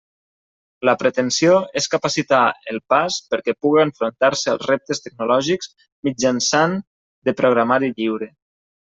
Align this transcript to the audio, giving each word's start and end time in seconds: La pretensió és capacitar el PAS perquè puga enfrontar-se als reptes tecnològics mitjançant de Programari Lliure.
La 0.87 0.93
pretensió 0.99 1.57
és 1.81 1.87
capacitar 1.95 2.39
el 2.71 2.79
PAS 2.93 3.17
perquè 3.33 3.53
puga 3.65 3.83
enfrontar-se 3.87 4.51
als 4.53 4.65
reptes 4.71 5.03
tecnològics 5.07 5.69
mitjançant 6.09 6.73
de 7.29 7.35
Programari 7.43 7.91
Lliure. 8.01 8.31